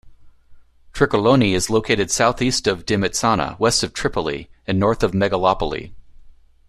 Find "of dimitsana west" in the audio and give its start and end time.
2.65-3.83